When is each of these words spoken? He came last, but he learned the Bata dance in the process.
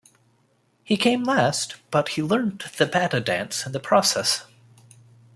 He 0.83 0.97
came 0.97 1.25
last, 1.25 1.75
but 1.91 2.07
he 2.09 2.23
learned 2.23 2.63
the 2.79 2.87
Bata 2.87 3.19
dance 3.19 3.67
in 3.67 3.71
the 3.71 3.79
process. 3.79 4.45